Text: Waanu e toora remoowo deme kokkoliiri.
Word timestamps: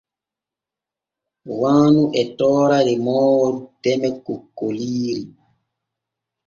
Waanu 1.59 2.03
e 2.21 2.23
toora 2.37 2.77
remoowo 2.87 3.47
deme 3.83 4.09
kokkoliiri. 4.25 5.25